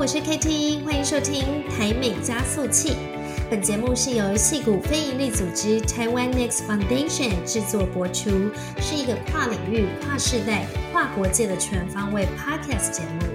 [0.00, 2.96] 我是 KT，欢迎收听台美加速器。
[3.50, 8.30] 本节目是由戏谷非营利组织台湾 Next Foundation 制作播出，
[8.80, 13.26] 是一个跨领域、跨世代、跨国界的全方位 Podcast 节目。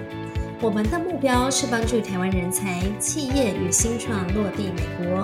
[0.60, 5.24] 我们的目标是帮助台湾人才、企业与新创落地美国。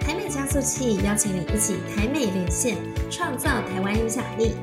[0.00, 2.76] 台美加速器邀请你一起台美连线，
[3.08, 4.56] 创造台湾影响力。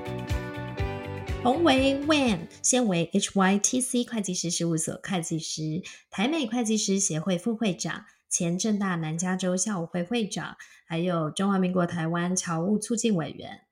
[1.44, 13.66] 洪维 Wan，现为 HYTC 会计师事务所会计师，台美会计师协会副会长，前正大南加州校务会会长，还有中华民国台湾侨务促进委员。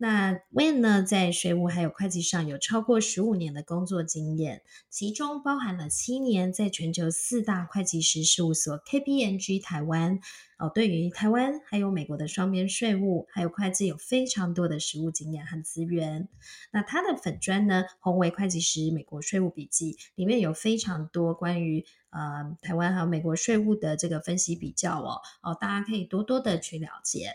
[0.00, 10.20] 那 Wan 呢，在税务还有会计上有超过十五年的工作经验，其中包含了七年在全球四大会计师事务所 KPMG 台湾。
[10.58, 16.28] 哦，对于台湾还有美国的双边税务还有会计有非常多的实务经验和资源。
[16.72, 27.34] 那他的粉砖呢，宏伟会计师美国税务笔记里面有非常多关于呃台湾还有美国税务的这个分析比较哦哦，大家可以多多的去了解。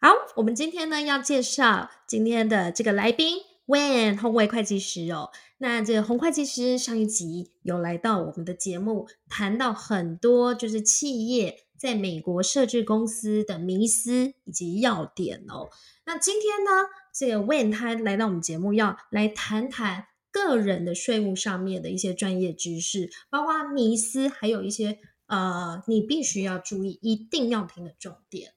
[0.00, 5.30] 好，我们今天呢要介绍今天的这个来宾，Wen 宏维会计师哦。
[5.58, 11.64] 那这个洪会计师上一集有来到我们的节目，谈到很多就是企业。
[11.78, 15.68] 在美国设置公司的迷思以及要点哦。
[16.06, 28.54] 那今天呢，这个 Wen 他来到我们节目，要来谈谈个人的税务上面的一些专业知识，包括迷思，还有一些呃，你必须要注意、一定要听的重点。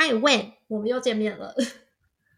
[0.00, 1.52] Hi Wen，我们又见面了。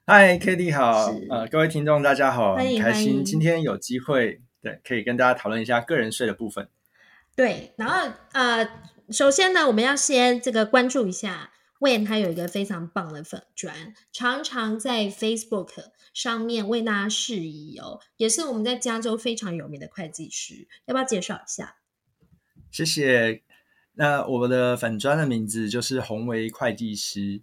[0.07, 6.71] Hi Kitty，好，呃，各位听众大家好，很开心今天有机会，对，可以跟大家讨论一下个人税的部分。
[7.37, 8.67] 对，然后呃。
[9.11, 15.73] 首先呢，我们要先这个关注一下，Wen 他有一个非常棒的粉砖，常常在 Facebook
[16.15, 21.75] 上面为大家示意哦，也是我们在加州非常有名的会计师，要不要介绍一下？
[22.71, 23.43] 谢谢。
[23.95, 27.43] 那我们的粉砖的名字就是宏维会计师。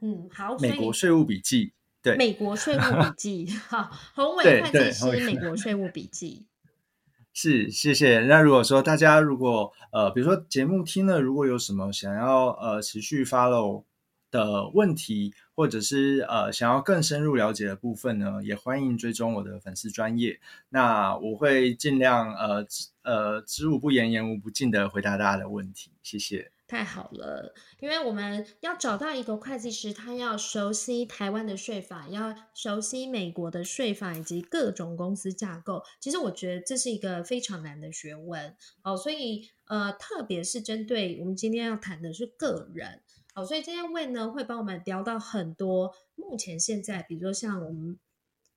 [0.00, 0.56] 嗯，好。
[0.58, 1.72] 美国税务笔记，
[2.02, 6.46] 对，美国税务笔 记，好，宏伟会计师，美国税务笔记。
[7.32, 8.18] 是，谢谢。
[8.20, 13.84] 那如果说大家如果呃，比如说节目听了，如果有什么想要呃持续 follow
[14.30, 20.40] 的问题，或者是呃想要更深入了解的部分呢，也欢迎追踪我的粉丝专业。
[20.68, 22.66] 那我会尽量呃
[23.02, 25.92] 呃知无不言，言无不尽的回答大家的问题。
[26.02, 26.50] 谢谢。
[26.68, 35.82] 太好了，因为我们要找到一个会计师，他要熟悉台湾的税法，要熟悉美国的税法以及各种公司架构。
[35.98, 43.00] 其实我觉得这是一个非常难的学问哦，所以呃，特别是针对我们今天要谈的是个人
[43.34, 47.98] 哦，所以今天魏呢会帮我们聊到很多目前现在，比如说像我们。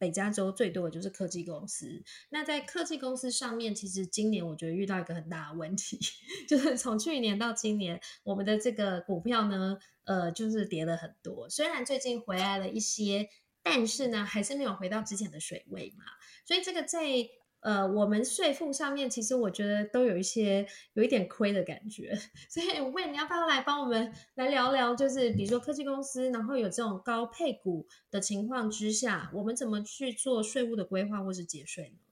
[0.02, 2.04] 北加州最多的就是科技公司。
[2.30, 6.00] 那在科技公司上面，其实今年我觉得遇到一个很大的问题，
[6.50, 11.48] 就是从去年到今年，我们的这个股票呢，呃，就是跌了很多。
[11.48, 13.30] 虽然最近回来了一些，
[13.62, 16.04] 但是呢，还是没有回到之前的水位嘛。
[16.46, 17.30] 所以这个在。
[17.62, 22.14] 呃，我们税负上面其实我觉得都有一些有一点亏的感觉，
[22.50, 32.11] 所以问你要不要来帮我们来聊聊，就是比如说科技公司，然后有这种高配股的情况之下，我们怎么去做税务的规划或是节税呢？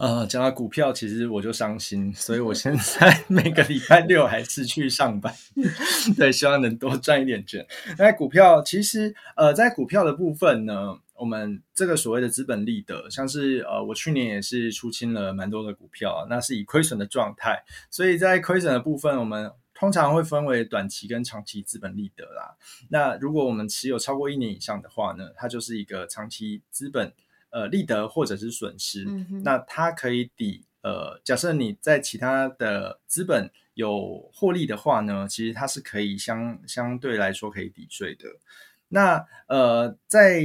[0.00, 5.32] 呃，讲到股票，其实我就伤心，所以我现在 每个礼拜六还是去上班，
[6.16, 7.66] 对，希望能多赚一点钱。
[7.98, 10.98] 那股票其实，呃，在股票的部分呢。
[11.20, 22.56] 我们这个所谓的资本利得，像是呃，我去年也是出清了蛮多的股票，那是以亏损的状态，所以在亏损的部分，我们通常会分为短期跟长期资本利得啦。
[22.88, 27.12] 那如果我们持有超过一年以上的话呢，它就是一个长期资本
[27.50, 29.04] 呃利得或者是损失，
[29.44, 38.24] 那它可以抵呃，假设你在其他的资本有获利的话呢，其实它是可以相相对来说可以抵税的。
[38.88, 40.42] 那呃，在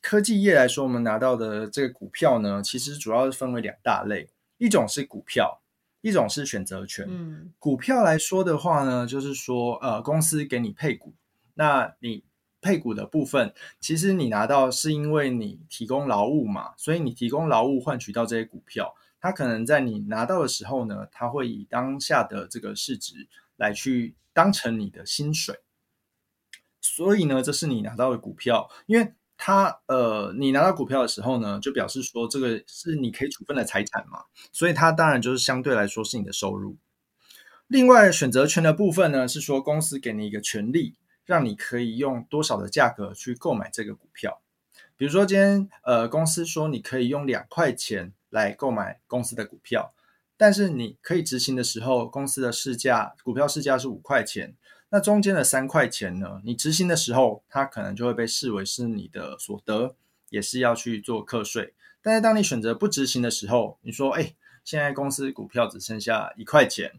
[0.00, 5.60] 科技业来说，我们拿到的这个股票呢，其实主要是分为两大类，一种是股票，
[6.00, 7.04] 一种是选择权。
[7.08, 11.14] 嗯，股票来说的话呢，就是说，呃，公司给你配股，
[11.54, 12.22] 那你
[12.60, 25.58] 配股的部分，其实你拿到是因为你提供劳务嘛，所以你提供劳务换取到这些股票，它可能在你拿到的时候呢，它会以当下的这个市值来去当成你的薪水，
[26.80, 29.12] 所以呢，这是你拿到的股票，因为。
[29.40, 36.76] 它呃，你拿到股票的时候呢，就表示说这个是你可以处分的财产嘛，所以它当然就是相对来说是你的收入。
[37.68, 40.96] 另外，选择权的部分呢，是说公司给你一个权利，
[41.28, 44.40] 让你可以用多少的价格去购买这个股票。
[44.96, 49.92] 比如说今天呃，公司说你可以用两块钱来购买公司的股票，
[50.38, 54.56] 但是你可以执行的时候，公司的市价股票市价是五块钱，
[54.88, 59.94] 那中间的三块钱呢，你执行的时候，它可能就会被视为是你的所得，
[60.30, 61.74] 也是要去做课税。
[62.00, 64.34] 但是当你选择不执行的时候，你说，哎，
[64.64, 66.90] 现在公司股票只剩下一块钱，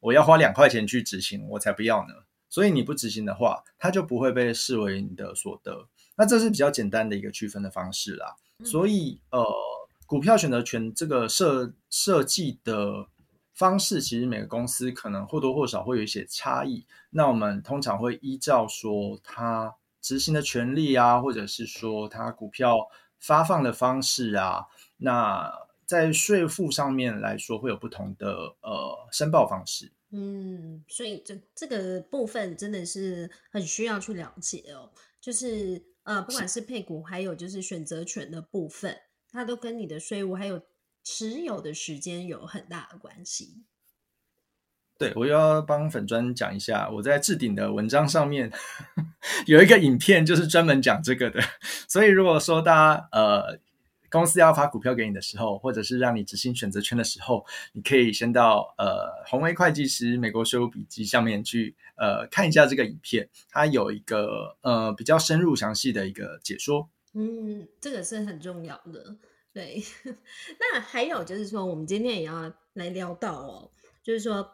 [0.00, 2.27] 我要花两块钱去执行，我才不要呢。
[2.48, 5.86] 所以你不执行的话，它就不会被视为你的所得。
[6.16, 8.36] 那这是比较简单的一个区分的方式啦。
[8.64, 9.46] 所以，呃，
[10.06, 13.06] 股票选择权这个设设计的
[13.54, 16.84] 方式，其实每个公司可能或多或少会有一些差异。
[17.10, 22.88] 那我们通常会依照说它执行的权利啊，或者是说它股票
[23.20, 24.66] 发放的方式啊，
[24.96, 25.52] 那
[25.86, 29.92] 在税负上面来说会有不同的呃申报方式。
[30.10, 34.90] 嗯，所以这这个部分真的是很需要去了解哦。
[35.20, 38.96] 就是呃，不管是配股，还有就是选择权的部分，
[39.30, 40.62] 它都跟你的税务还有
[41.04, 43.64] 持有的时间有很大的关系。
[44.96, 48.50] 对，我要帮粉砖讲一下，我在置顶的文章上面
[49.46, 51.40] 有一个影片，就是专门讲这个的。
[51.86, 53.60] 所以如果说大家呃。
[54.10, 66.88] 公司要发股票给你的时候，或者是让你执行选择权的时候，你可以先到呃宏威会计师美国税务笔记上面去呃看一下这个影片，它有一个呃比较深入详细的一个解说。
[67.14, 69.16] 嗯，这个是很重要的。
[69.52, 69.82] 对，
[70.60, 73.70] 那还有就是说，我们今天也要来聊到哦，
[74.04, 74.52] 就是说，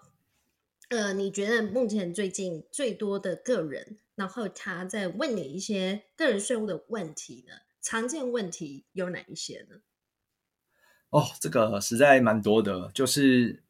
[0.88, 7.54] 呃，你觉得目前最近最多的个人，然后他在问你一些个人税务的问题呢？
[7.84, 9.76] 常见问题有哪一些呢？
[11.10, 13.62] 哦，这个实在蛮多的，就是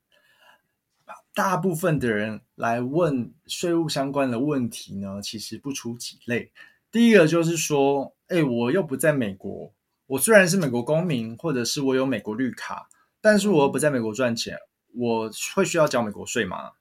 [1.34, 6.52] 大部分的人来问税务相关的问题呢，其实不出几类。
[6.92, 9.74] 第一个就是说，哎，我又不在美国，
[10.06, 12.88] 我虽然是美国公民，或者是我有美国绿卡，
[13.20, 14.56] 但是我又不在美国赚钱，
[14.94, 16.74] 我会需要交美国税吗？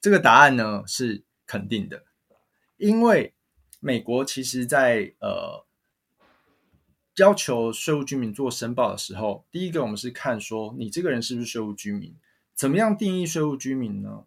[0.00, 2.02] 这个答案呢是肯定的，
[2.78, 3.34] 因为
[3.78, 5.66] 美国其实，在呃。
[7.16, 12.16] 要求税务居民做申报的时候，第一个我们是看说你这个人是不是税务居民，
[12.54, 14.24] 怎么样定义税务居民呢？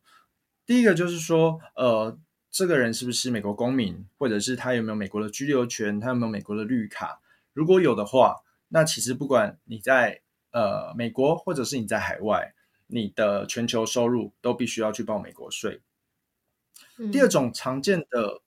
[0.68, 2.16] 第一个就是说，呃，
[2.52, 7.22] 这个人是不是美国公民，或者是他有没有美国的居留权，他有没有美国的绿卡？
[7.54, 8.36] 如果有的话，
[8.68, 10.22] 那其实不管你在
[10.52, 12.54] 呃美国，或者是你在海外，
[12.86, 15.82] 你的全球收入都必须要去报美国税。
[17.12, 18.42] 第二种常见的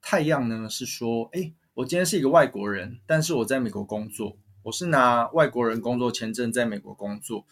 [0.00, 1.52] 太阳呢是说，哎。
[1.74, 7.46] 我今天是一个外国人，但是我在美国工作，我是拿外国人工作签证在美国工作，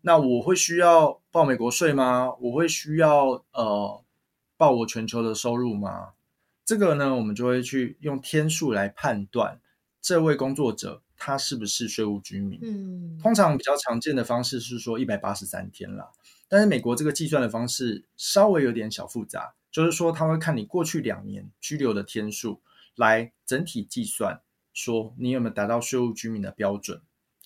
[0.00, 2.32] 那我会需要报美国税吗？
[2.40, 4.02] 我会需要呃
[4.56, 6.14] 报我全球的收入吗？
[6.64, 9.60] 这个呢，我们就会去用天数来判断
[10.00, 12.58] 这位工作者他是不是税务居民。
[12.62, 16.08] 嗯，通常比较常见的方式是说一百八十三天啦，
[16.48, 22.62] 但是美国这个计算的方式稍微有点小复杂，就是说他会看你过去两年居留的天数。
[22.98, 24.42] 来整体计算，
[24.72, 27.00] 说你有没有达到税务居民的标准？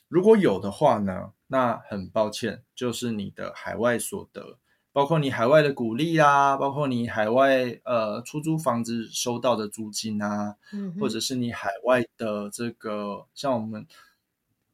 [0.09, 4.59] 如果有的话呢，那很抱歉，就是你的海外所得，
[4.93, 10.57] 包括你海外的股利啊，包括你海外呃出租房子收到的租金啊，
[10.99, 13.87] 或者是你海外的这个像我们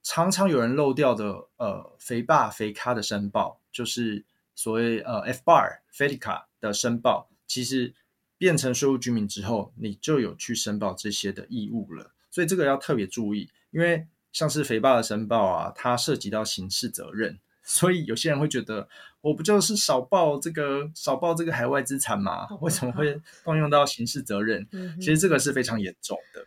[0.05, 4.25] 常常有人漏掉的呃肥爸肥咖的申报，就是
[4.55, 7.97] 所谓呃 F bar 菲利卡的申报，其实。
[8.39, 18.89] 变成税务居民之后，你就有去申报这些的义务了，所以这个要特别注意，因为像是肥爸的申报啊，它涉及到刑事责任，所以有些人会觉得，
[19.21, 22.47] 我不就是少报这个少报这个海外资产吗？
[22.61, 24.67] 为什么会动用到刑事责任？
[25.01, 26.47] 其实这个是非常严重的。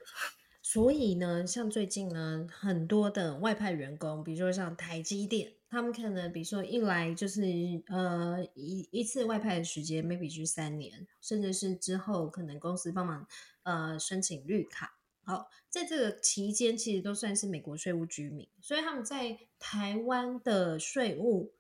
[0.64, 5.52] 所以呢，像最近呢，很多的外派员工，比如说像台积电。
[5.72, 7.42] 他们可能，比如说一来就是
[7.88, 13.26] 呃一一次外派的时间，maybe 是三年，甚至是之后可能公司帮忙
[13.64, 15.00] 呃申请绿卡。
[15.24, 21.54] 好，在这个期间，其实都算是美国税务居民，所以他们在台湾的税务，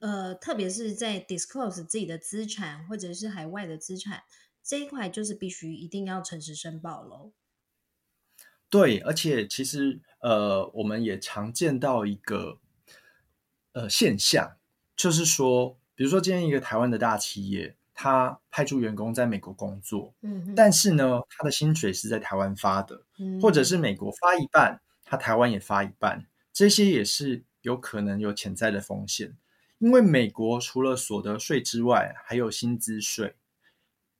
[0.00, 4.24] 呃，特别是在 disclose 自己的资产或者是海外的资产
[4.60, 7.30] 这一块，就是必须一定要诚实申报喽。
[8.68, 12.58] 对，而且其实呃，我们也常见到一个。
[13.72, 14.56] 呃，现象
[14.96, 29.36] 就是说，比如说今天一个台湾的大企业，他派驻员工在美国工作，嗯，但是呢，他的薪水是在台湾发的，嗯或者是美国发一半，他台湾也发一半，这些也是有可能有潜在的风险，
[29.78, 33.34] 因为美国除了所得税之外，还有薪资税。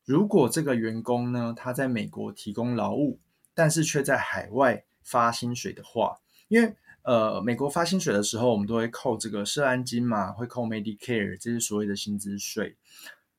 [0.05, 3.21] 如果这个员工呢，他在美国提供劳务，
[3.55, 6.19] 但是却在海外发薪水的话，
[6.49, 12.77] 因为呃，美国发薪水的时候，我们都会扣这个社安金嘛，会扣 Medicare，这是所谓的薪资税。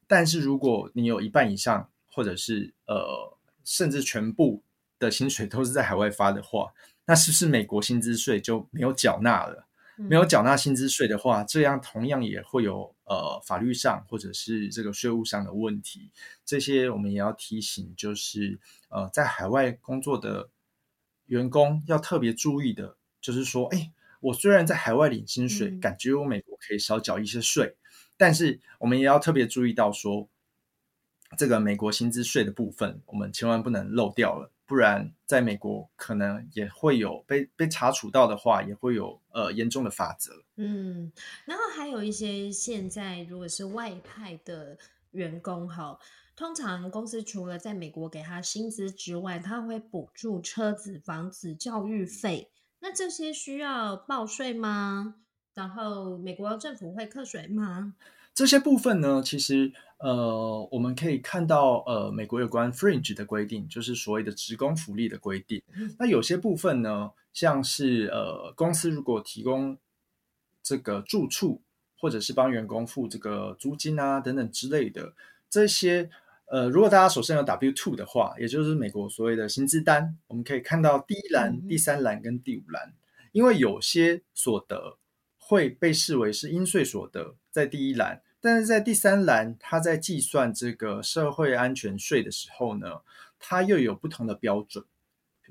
[0.07, 4.61] 但是如果你有一半以上，或者是呃，甚至全部
[4.99, 6.73] 的薪水都是在海外发的话，
[7.05, 9.67] 那是不是美国薪资税就没有缴纳了？
[9.95, 16.11] 没有缴纳薪资税的话，这样同样也会有呃法律上或者是这个税务上的问题。
[16.43, 20.49] 这些我们也要提醒，就是呃，在海外工作的
[21.27, 27.75] 员工要特别注意的，就是说，哎，我虽然在海外领薪水，感觉我美国可以少缴一些税，
[28.17, 30.27] 但是我们也要特别注意到说，
[31.37, 34.51] 这个美国薪资税的部分，我们千万不能漏掉了。
[34.65, 40.43] 不然，在美国可能也会有被被查处到的话，也会有呃严重的法则。
[40.55, 41.11] 嗯，
[41.45, 44.77] 然后还有一些现在如果是外派的
[45.11, 45.97] 员工哈，
[46.35, 52.49] 通常公司除了在美国给他薪资之外，他会补助车子、房子、教育费。
[52.83, 55.15] 那这些需要报税吗？
[55.53, 57.95] 然后美国政府会课税吗？
[58.33, 65.63] 这些部分呢，其实呃，我们可以看到呃，美国有关 fringe 的规定，就是所谓的职工福利的规定。
[65.97, 69.77] 那有些部分呢，像是呃，公司如果提供
[70.61, 71.61] 这个住处，
[71.97, 75.13] 或者是帮员工付这个租金啊等等之类的，
[75.49, 76.09] 这些
[76.45, 82.93] 呃，如果大家手上有 W two 的话，也就是美国所谓的薪资单，我们可以看到第一栏、第三栏跟第五栏，
[83.31, 84.97] 因为有些所得
[85.37, 87.35] 会被视为是应税所得。
[87.49, 93.01] 在第一栏，但是在第三栏，它在计算这个社会安全税的时候呢，
[93.39, 94.83] 它又有不同的标准。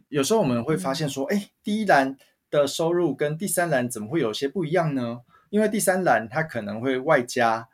[0.08, 2.16] 有时候我们会发现说，哎，第一栏
[2.50, 5.20] 的收入跟第三栏怎么会有些不一样呢？
[5.50, 7.68] 因为第三栏它可能会外加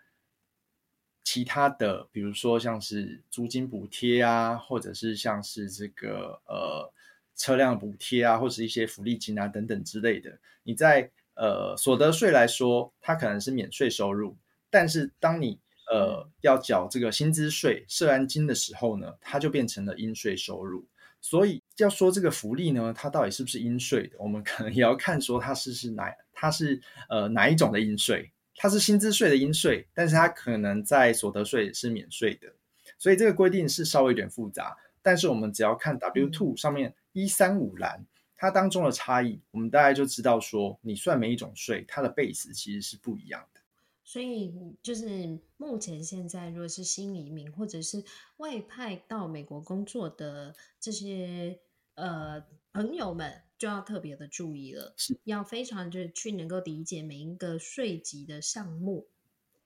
[1.30, 6.90] 其他的，比如说像是租金补贴啊，或者是像是这个呃
[7.36, 10.38] 车辆补贴啊，或是一些福利金啊等等之类的。
[10.62, 14.34] 你在呃，所得税来说，它可能是免税收入，
[14.70, 20.82] 但是当你呃要缴这个薪资税、社安金的时候呢，它就变成了应税收入。
[21.20, 26.80] 所以要说这个福利呢，它到底是不是应税的，我们可能也要看说它是是哪，它是
[27.10, 28.32] 呃哪一种的应税。
[28.58, 32.52] 它是薪资税的应税，但是它可能在所得税是免税的。
[32.98, 38.04] 所以这个规定是稍微有点复杂，但是我们只要看 W two 上面一三五栏。
[38.40, 43.60] 它当中的差异，我们大概就知道说，你算每一种税，它的 base 其实是不一样的。
[44.04, 48.04] 所以，就是目前现在，如果是新移民或者是
[48.36, 51.58] 外派到美国工作的这些
[51.96, 52.40] 呃
[52.72, 59.06] 朋友们，就要特别的注意了，是要非常就去能够理解每一个税级的项目，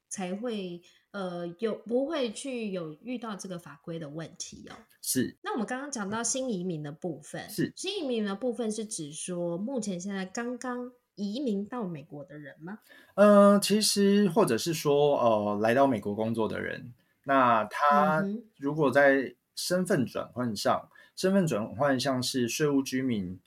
[0.09, 0.81] 才会。
[1.13, 4.75] 呃，有不会去有遇到这个法规的问题哦？
[5.03, 5.37] 是。
[5.43, 12.79] 那我们刚刚讲到新移民的部分，是新移民的部分是指说目前现在刚刚移民到美国的人吗？
[13.13, 16.95] 呃，其实或者是说呃来到美国工作的人，
[17.25, 18.25] 那他
[18.57, 23.39] 如果在身份转换上，身份转换像是税务居民。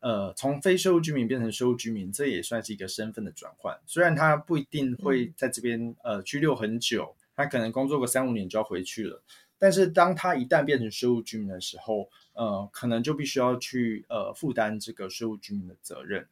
[0.00, 3.78] 呃，从非税务居民变成税务居民，这也算是一个身份的转换。
[3.86, 9.22] 虽然他不一定会在这边呃居留很久，他可能工作个三五年就要回去了。
[9.58, 16.26] 但是当他一旦变成税务居民的时候，呃，可能就必须要去呃负担这个税务居民的责任。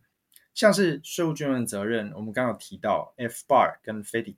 [0.55, 4.35] 像是税务居民的责任，我们刚刚提到 F bar 跟 FDIC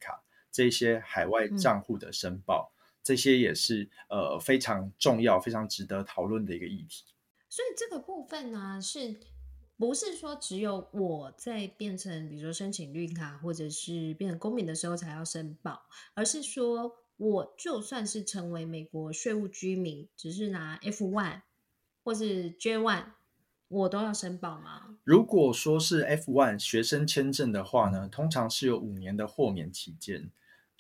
[0.51, 2.73] 这些海外账户的申报，
[3.03, 7.05] 这些也是呃非常重要、非常值得讨论的一个议题。
[7.51, 9.19] 所以这个部分呢，是
[9.77, 15.83] 不是说只有我在变成，比如说申请绿卡或者是变成公民的时候才要申报，
[16.15, 21.43] 而是说我就算是成为美国税务居民，只是拿 F one
[22.05, 23.07] 或是 J one，
[23.67, 24.99] 我都要申报吗？
[25.03, 30.31] 如果说是 F one 学生签证的话呢，通常是有五年的豁免期间。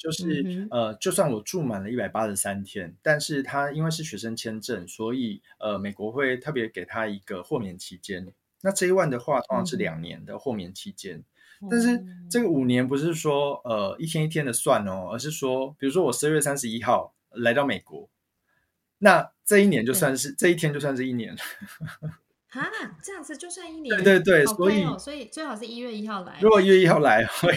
[0.01, 8.27] 就是呃，就算我住满了一百八十三天，但是他因为是学生签证，所以呃，美国会特别给他一个豁免期间。
[8.63, 11.23] 那 J one 的话，通常是两年的豁免期间。
[11.71, 18.09] 但是这个五年不是说呃一天一天的算哦，而是说，比如说我十二月三十一号来到美国，
[18.97, 21.37] 那这一年就算是这一天就算是一年。
[22.51, 22.69] 啊，
[23.01, 26.37] 这样子就算一年，对对对，所以所以最好是一月一号来。
[26.41, 27.53] 如果一月一号来，会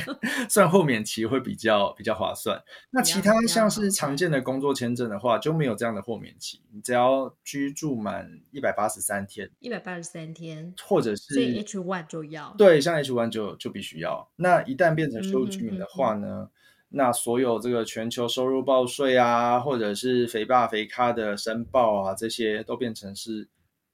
[0.48, 2.62] 算后免期会比较比较划算。
[2.92, 14.30] 那其他像是常见的工作签证的话，就没有这样的豁免期，你只要居住满一百八十三天，一百八十三天，或者是 H one 就要，对，像 H one 就就必须要。
[14.36, 16.50] 那一旦变成收入居民的话呢，
[16.90, 23.50] 那所有这个全球收入报税啊，或者是肥爸肥咖的申报啊，这些都变成是。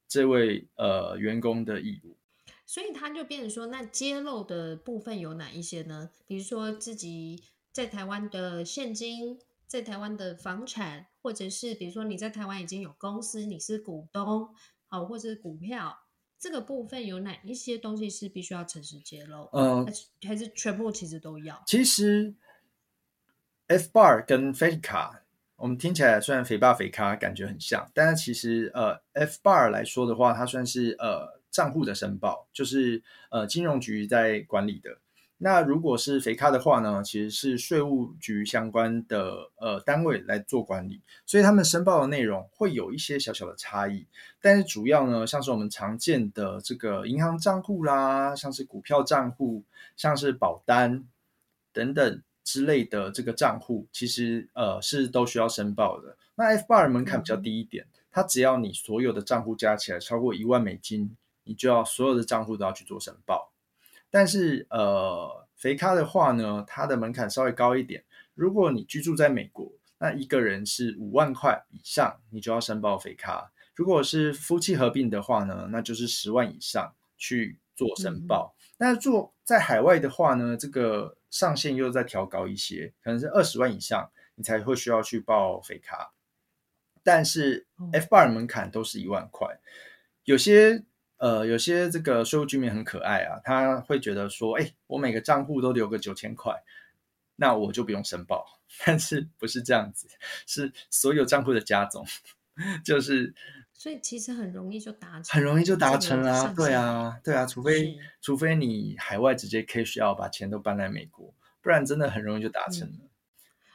[0.10, 2.18] 这位呃员工的义务，
[2.66, 6.10] 所以他就变成说，那揭露的部分有哪一些呢？
[6.25, 14.50] 比如说自己在台湾的现金，在台湾的房产，或者是比如说你在台湾已经有公司，你是股东，
[14.88, 16.00] 好，或者是股票，
[16.39, 19.48] 这个部分有哪一些东西是必须要诚实揭露？
[19.54, 21.62] 嗯还是还是全部其实都要？
[21.68, 22.34] 其实
[23.68, 25.24] F bar 跟肥卡，
[25.60, 34.98] 我们听起来虽然肥爸肥咖感觉很像，但是其实呃 F bar 来说的话，它算是呃账户的申报，就是呃金融局在管理的。
[35.42, 44.06] 那如果是肥咖的话呢，其实是税务局相关的呃单位来做管理，所以他们申报的内容会有一些小小的差异，
[44.42, 49.63] 但是主要呢，像是我们常见的这个银行账户啦，像是股票账户，
[49.96, 51.06] 像是保单
[51.72, 56.18] 等等之类的这个账户，其实呃是都需要申报的。
[56.34, 63.51] 那 F bar 门槛比较低一点，它只要你所有的账户加起来超过一万美金，你就要所有的账户都要去做申报。
[64.10, 68.03] 但是呃，肥咖的话呢，它的门槛稍微高一点。
[68.34, 73.51] 如果你居住在美国，那一个人是五万块以上，你就要申报肥咖。
[73.75, 78.56] 如果是夫妻合并的话呢，那就是十万以上去做申报。
[78.75, 86.14] 但是做在海外的话呢，这个上限又再调高一些，可能是二十万以上，你才会需要去报肥卡。
[87.04, 89.60] 但是哦 F bar 门槛都是一万块，
[90.24, 90.84] 有些
[91.18, 96.54] 呃有些这个税务居民很可爱啊，他会觉得说，哎，我每个账户都留个九千块，
[97.36, 98.46] 那我就不用申报。
[98.86, 100.08] 但是不是这样子，
[100.46, 102.06] 是所有账户的加总，
[102.86, 103.34] 就是
[103.80, 113.10] 所以其实很容易就达成，很容易就达成啦、对啊，对啊，除非除非你海外直接 cash out 把钱都搬来美国，不然真的很容易就达成了。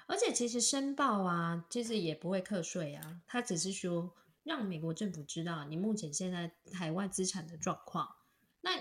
[0.06, 8.06] 而且其实申报啊，其实也不会课税啊，它只是说让美国政府知道你目前现在海外资产的状况。
[8.60, 8.72] 那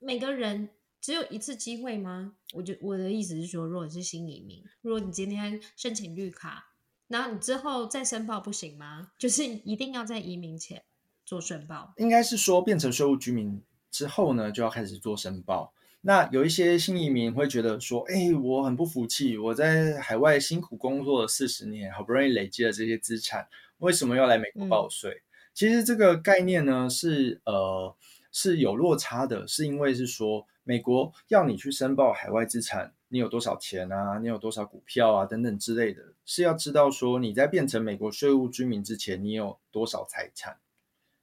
[0.00, 0.70] 每个人
[1.00, 2.34] 只有一次机会吗？
[2.54, 6.71] 我就我的意思是说，如果是新移民，如果你今天申请绿卡，
[7.12, 9.10] 然后你之后再申报不行吗？
[9.18, 10.82] 就是一定要在移民前
[11.26, 11.92] 做申报。
[11.98, 15.74] 应该是说变成税务居民之后呢，就要开始做申报。
[16.00, 23.46] 那有一些新移民会觉得说，哎，我很不服气，我在海外辛苦工作了四十年，好不容易累积了这些资产，
[23.76, 25.22] 为什么要来美国报税？
[25.52, 27.94] 其实这个概念呢是呃
[28.32, 40.56] 是有落差的，是因为是说美国要你去申报海外资产，你有多少钱啊，你有多少股票啊等等之类的，是要知道说你在变成美国税务居民之前，你有多少财产。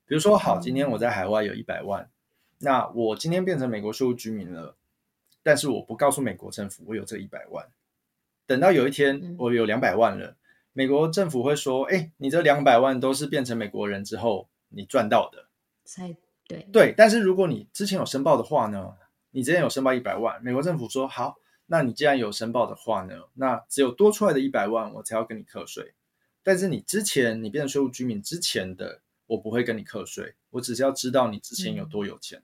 [0.05, 2.07] 比如说，好，今天我在海外有一百万，
[2.59, 4.77] 那我今天变成美国税务居民了，
[5.41, 7.67] 但是我不告诉美国政府我有这一百万，
[8.45, 10.37] 等到有一天嗯我有两百万了，
[10.73, 15.47] 美国政府会说，哎，你这两百万都是变成美国人之后你赚到的，
[15.85, 16.15] 才
[16.47, 16.93] 对对。
[16.95, 18.93] 但是如果你之前有申报的话呢，
[19.31, 21.38] 你之前有申报一百万，美国政府说好，
[21.71, 25.93] 那你既然有申报的话呢，那只有多出来的一百万我才要跟你课税。
[26.41, 32.41] 但是你之前你变成税务居民之前的，我不会跟你课税，我只是要知道你之前有多有钱。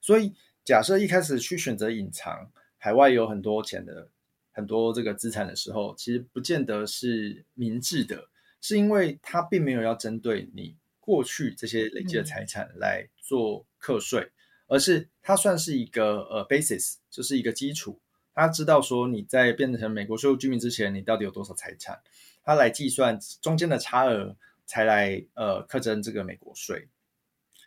[0.00, 0.32] 所以
[0.64, 4.08] 假设一开始去选择隐藏海外有很多钱的
[4.52, 8.30] 很多这个资产的时候，其实不见得是明智的，
[8.62, 14.30] 是因为它并没有要针对你过去这些累积的财产来做课税，
[14.66, 18.00] 而是它算是一个呃 basis，就是一个基础。
[18.34, 22.00] 他知道说你在变成美国税务居民之前，你到底有多少财产，
[22.42, 26.88] 他来计算中间的差额，才来呃课征这个美国税。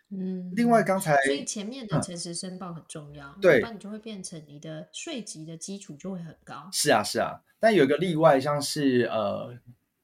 [0.08, 6.68] 嗯，另外，刚才所以前面的嗯诚实申报很重要，对那你就会变成你的税级的基础就会很高。
[6.72, 9.58] 是啊是啊，但有一个例外，像是呃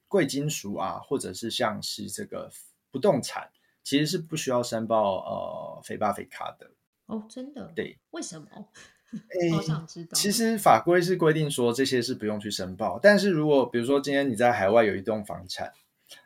[0.09, 2.51] 贵金属啊，或者是像是这个
[2.91, 3.49] 不动产，
[3.81, 6.69] 其实是不需要申报呃肥巴肥卡的。
[7.05, 7.71] 哦，真的？
[7.73, 8.47] 对，为什么？
[9.39, 10.09] 诶好想知道。
[10.13, 15.71] 其实法规是规定说这些是不用去申报，但是如果比如说今天你在海外有一栋房产，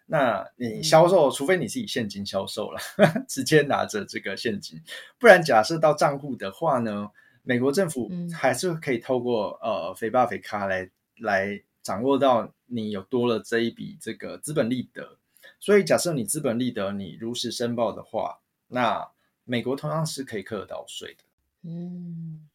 [0.06, 2.80] 那你销售，除非你是以现金销售了，
[3.28, 4.82] 直接拿着这个现金，
[5.20, 7.10] 不然假设到账户的话呢，
[7.44, 15.18] 美国政府嗯还是可以透过呃肥爸肥卡来来掌握到你有多了这一笔这个资本利得，
[15.60, 19.10] 所以假设你资本利得你如实申报的话，那
[19.46, 21.24] 美国同样是可以课得到税的。
[21.64, 22.48] 嗯，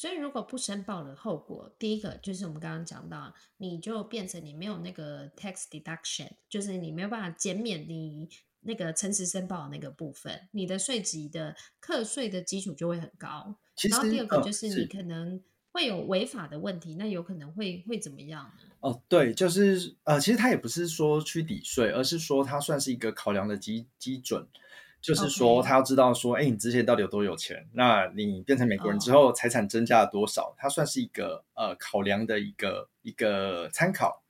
[0.00, 8.28] 所以如果不申报的后果，第一个就是我们刚刚讲到，你就变成你没有那个 tax deduction，就是你没有办法减免你
[8.60, 13.56] 那个诚实申报的那个部分，你的税级的课税的基础就会很高。
[13.90, 18.52] 然后第二个呃就是你可能会有违法的问题，那有可能会会怎么样呢？
[18.78, 24.46] 哦，对，就是呃，其实它也不是说去抵税，而是说它算是一个考量的基基准。
[25.00, 27.68] 就是说他要知道说，哎，你之前到底有多有钱？
[27.72, 30.54] 那你变成美国人之后，财产增加了多少？
[30.58, 34.22] 它算是一个呃考量的一个一个参考。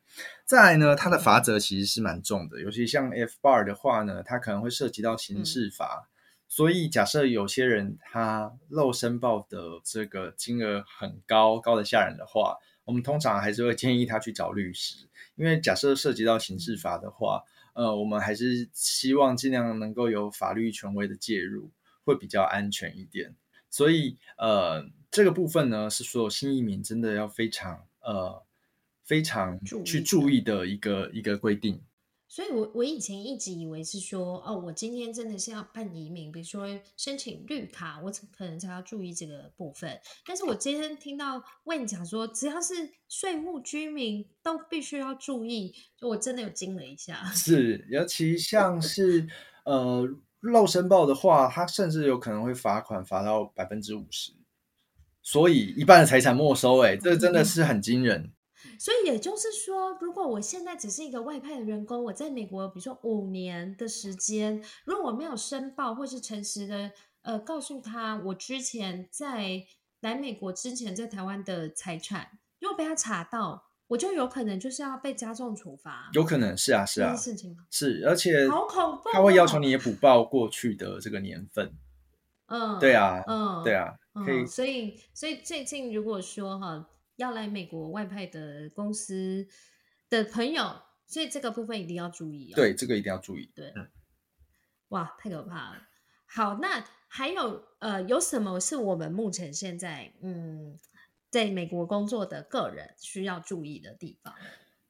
[0.44, 6.08] 再来呢，它的罚则其实是蛮重的，尤其像 F bar 的话呢，它可能会涉及到刑事罚。
[6.50, 17.42] 所以假设有些人他漏申报的这个金额很高，高的吓人的话，我们通常还是会建议他去找律师，因为假设涉及到刑事法的话，
[17.78, 21.70] 呃，我们还是希望尽量能够有法律权威的介入，
[22.02, 23.36] 会比较安全一点。
[23.70, 28.42] 所以呃，这个部分呢，是所有新移民真的要非常呃
[29.04, 31.80] 非常去注意的一个一个规定。
[32.28, 39.98] 所以我，我以前一直以为是说，哦，我今天真的是要办移民，比如说申请绿卡，我可能才要注意这个部分。
[40.26, 42.74] 但是我今天听到问讲说，只要是
[43.08, 47.24] 税务居民都必须要注意，就我真的有惊了一下。
[47.32, 49.26] 是，尤其像是
[49.64, 50.06] 呃
[50.40, 54.32] 漏申报的话，它甚至有可能会罚款罚到百分之五十，
[55.22, 58.30] 所以一半的财产没收、欸，哎，这真的是很惊人。
[58.78, 66.90] 所以也就是说，如果我现在只是一个外派的员工，我在美国，比如说五年的时间，如果我没有申报或是诚实的
[67.22, 69.64] 呃告诉他我之前在
[70.00, 76.10] 来美国之前在台湾的财产，如果被他查到，我就有可能就是要被加重处罚。
[76.12, 77.56] 有可能是啊，是啊事情？
[77.70, 81.72] 是，而且好恐怖他会要求哦你也补报过去的这个年份。
[82.46, 83.94] 嗯，对啊，嗯，对啊，
[84.24, 89.46] 可以嗯，所以所以最近如果说哈要来美国外派的公司
[90.08, 92.56] 的朋友，所以这个部分一定要注意哦。
[92.56, 93.50] 对这个一定要注意。
[93.54, 93.88] 对，嗯
[94.90, 95.88] 哇，太可怕了。
[96.26, 100.78] 好，那还有呃，有什么是我们目前现在嗯，
[101.28, 104.32] 在美国工作的个人需要注意的地方？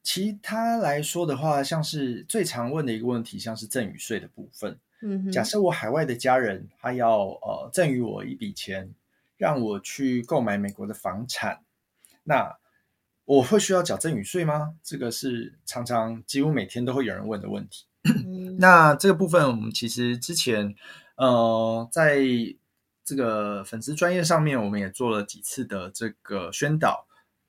[0.03, 4.79] 其他来说的话，像是最常问的一个问题，像是赠与税的部分。
[5.01, 8.93] 嗯哼，假设我海外的家人他要呃赠与我一笔钱，
[9.39, 11.63] 让我去购买美国的房产，
[12.29, 12.55] 那
[13.25, 14.75] 我会需要缴赠与税吗？
[14.83, 17.87] 这个是常常几乎每天都会有人问的问题。
[18.05, 20.75] 嗯那这个部分我们其实之前
[21.17, 22.19] 呃在
[23.05, 27.07] 这个粉丝专业上面，我们也做了几次的这个宣导，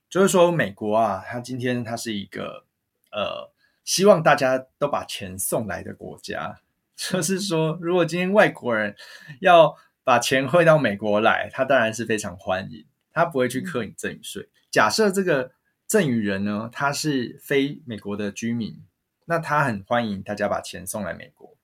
[0.10, 2.66] 就是说美国啊，它今天它是一个
[3.12, 3.52] 呃
[3.84, 6.62] 希望大家都把钱送来的国家。
[6.96, 8.94] 就是说，如果今天外国人
[9.40, 14.50] 要把钱汇到美国来，他当然是非常欢迎，他不会去课你赠与税。
[14.72, 15.52] 假设这个
[15.88, 18.84] 赠与人呢，他是非美国的居民，
[19.26, 21.58] 那他很欢迎大家把钱送来美国。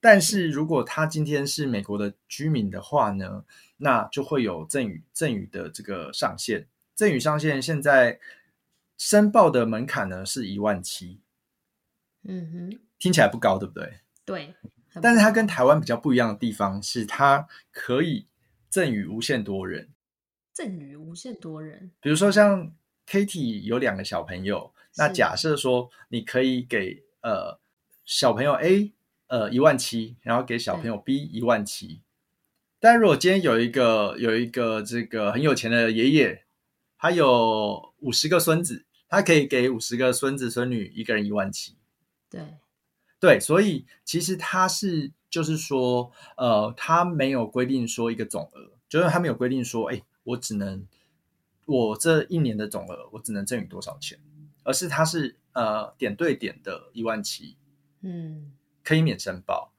[0.00, 3.44] 但是如果他今天是美国的居民的话呢，
[3.76, 6.66] 那就会有赠与赠与的这个上限。
[6.94, 8.18] 赠与上限现在
[8.98, 11.20] 申报的门槛呢是一万七，
[12.24, 14.00] 嗯哼，听起来不高，对不对？
[14.24, 14.54] 对，
[15.00, 18.26] 但是不错它跟台湾比较不一样的地方是，它可以
[18.68, 19.88] 赠与无限多人。
[20.52, 22.72] 赠予无限多人，比如说像
[23.06, 27.58] Kitty 有两个小朋友，那假设说你可以给呃
[28.04, 28.92] 小朋友 A
[29.28, 32.00] 呃一万七，然后给小朋友 B 一万七。
[32.78, 36.42] 但如果今天有一个有一个这个很有钱的爷爷，
[36.98, 41.76] 他有五十个孙子，他可以给五十个孙子孙女一个人一万七。
[42.28, 42.40] 对，
[43.20, 50.86] 对，所以其实他是就是说，呃，他没有规定说一个总额，就是他没有规定说，哎，我只能
[51.66, 54.18] 我这一年的总额我只能赠予多少钱，
[54.62, 57.56] 而是它是呃点对点的一万七，
[58.00, 59.72] 嗯可以免申报。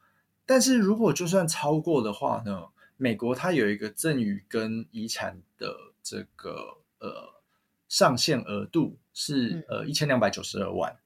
[0.45, 7.41] 但是如果就算超过的话呢，美国它有一个赠与跟遗产的这个呃
[7.88, 10.97] 上限额度是嗯呃一千两百九十二万，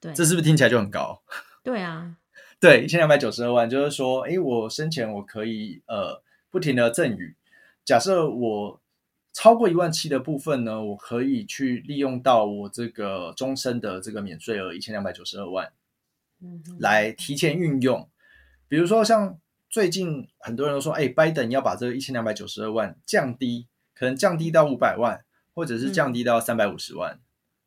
[0.00, 1.22] 对，这是不是听起来就很高？
[1.64, 2.16] 对啊，
[2.60, 7.34] 对，一千两百九十二万，就是说，诶，我生前我可以呃不停的赠与，
[7.86, 8.82] 假设我
[9.32, 15.72] 超过一万七的部分呢，我可以去利用到我这个终身的这个免税额一千两百九十二万
[16.42, 18.10] 嗯哼，来提前运用。
[18.68, 19.38] 比如说像
[19.70, 27.20] 最近很多人都说，哎，拜登要把这个一千两百九十二万降低，可能降低到五百万，或者是降低到三百五十万。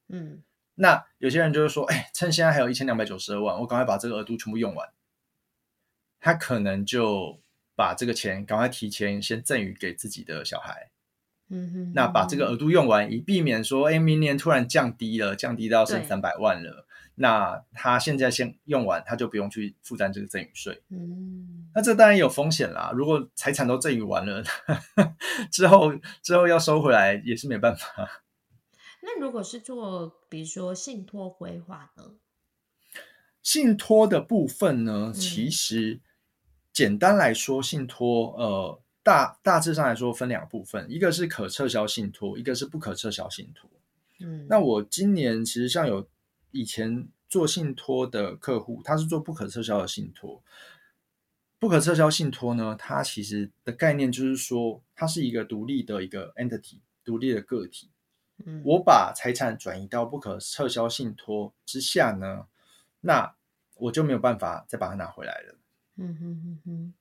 [0.09, 0.43] 嗯
[0.75, 4.89] 那有些人就是说，哎，趁现在还有一千两百九十二万，我赶快把这个额度全部用完。
[6.19, 7.39] 他可能就
[7.79, 10.91] 把这个钱赶快提前先赠予给自己的小孩，
[11.47, 20.83] 嗯哼，那把这个额度用完，以避免说，哎，明年突然降低了，降低到剩三百万了，那他现在先用完，他就不用去负担这个赠与税。
[20.89, 24.43] 嗯那这当然有风险啦，如果财产都赠与完了，
[25.49, 27.87] 之后之后要收回来也是没办法。
[29.01, 32.03] 那如果是做比如说信托规划呢？
[33.41, 36.01] 信托的部分呢，嗯其实
[36.71, 43.69] 简单来说，信托呃大大致上来说分两部分，一个是可撤销信托，一个是不可撤销信托。
[44.19, 46.07] 嗯，那我今年其实像有
[46.51, 50.41] 以前做信托的客户，他是做不可撤销的信托。
[51.57, 57.89] 不可撤销信托呢，它其实的概念就是说，它是一个独立的一个 entity，独立的个体。
[58.45, 62.45] 嗯我把财产转移到不可撤销信托之下呢，
[63.01, 63.35] 那
[63.75, 65.58] 我就没有办法再把它拿回来了。
[66.01, 66.93] 嗯哼哼哼，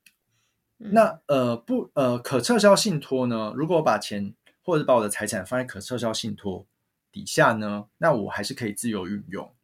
[0.78, 4.34] 那呃不呃可撤销信托呢，如果我把钱
[4.64, 6.66] 或者把我的财产放在可撤销信托
[7.12, 9.54] 底下呢，那我还是可以自由运用。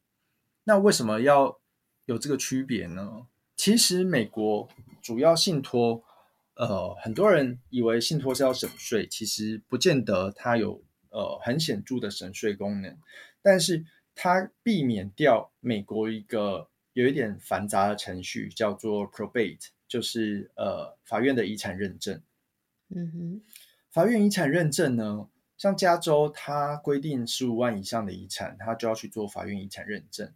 [0.62, 1.59] 那为什么要
[2.05, 3.27] 有这个区别呢？
[3.57, 4.68] 其实美国
[5.03, 6.05] 主要信托，
[6.55, 12.97] 呃，很多人以为信托是要省税，其实不见得它有呃很显著的省税功能，
[13.42, 22.22] 但是它避免掉美国一个有一点繁杂的程序，叫做 probate，就是呃法院的遗产认证。
[22.88, 23.42] 嗯哼，
[23.90, 30.33] 法院遗产认证呢，像加州它规定十五万以上的遗产，它就要去做法院遗产认证。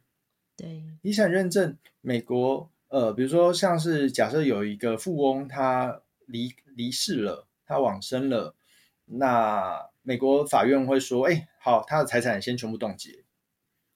[0.56, 8.56] 对，遗产认证，美国呃，比如说像是假设有一个富翁他离离世了，他往生了，
[9.04, 13.24] 那美国法院会说，哎，好，他的财产先全部冻结。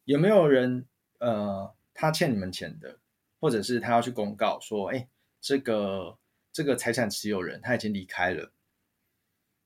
[0.04, 0.86] 有没有人
[1.18, 2.98] 呃，他欠你们钱的，
[3.40, 5.08] 或者是他要去公告说，哎，
[5.40, 6.18] 这个
[6.52, 8.52] 这个财产持有人他已经离开了，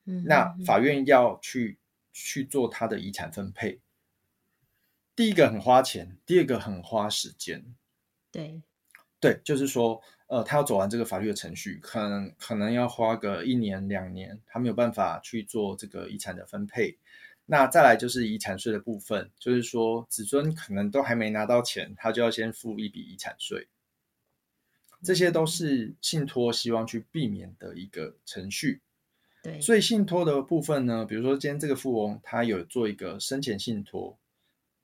[0.04, 1.78] 嗯那法院要去
[2.12, 3.80] 去做他的遗产分配。
[5.14, 7.64] 第一个很花钱，第二个很花时间。
[8.30, 8.60] 对，
[9.18, 16.98] 对，就是说，呃，他要走完这个法律的程序，可能可能要花个一年两年，他没有办法去做这个遗产的分配。
[17.46, 23.68] 那再来就是遗产税的部分，就是说子孙可能都还没拿到钱，他就要先付一笔遗产税。
[25.02, 28.80] 这些都是信托希望去避免的一个程序。
[29.42, 34.18] 对，所以信托的部分呢，比如说今天这个富翁他有做一个生前信托，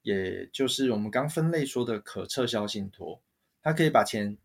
[0.03, 3.20] 也就是我们刚分类说的可撤销信托，
[3.61, 4.37] 他可以把钱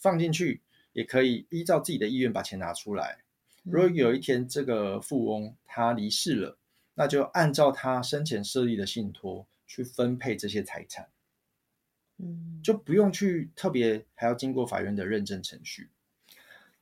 [0.00, 0.62] 放进去，
[0.94, 3.18] 也可以依照自己的意愿把钱拿出来。
[3.64, 6.56] 如果有一天这个富翁他离世了，
[6.96, 11.08] 那就按照他生前设立的信托去分配这些财产，
[12.18, 15.90] 嗯，就不用去特别还要经过法院的认证程序。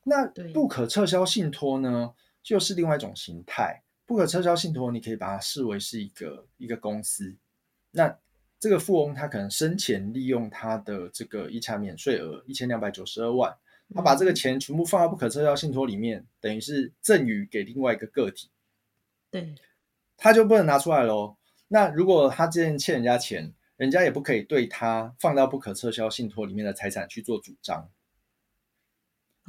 [0.04, 3.82] 那不可撤销信托呢，就是另外一种形态。
[4.06, 7.34] 不可撤销信托，你可以把它视为是一个一个公司。
[7.90, 8.18] 那
[8.60, 13.56] 这个富翁他可能生前利用他的这个遗产免税额一千两百九十二万，
[13.94, 18.50] 他把这个钱全部放到不可撤销信托里面，等于是赠与给另外一个个体，
[19.30, 19.54] 对，
[20.16, 21.36] 他就不能拿出来喽。
[21.68, 27.90] 那如果他之前欠人家钱，人家也不可以对他放到不可撤销信托里面的财产去做主张，